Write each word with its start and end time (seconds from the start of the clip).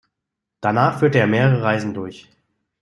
Danach 0.61 0.97
führte 0.97 1.19
er 1.19 1.27
mehrere 1.27 1.61
Reisen 1.61 1.93
durch. 1.93 2.27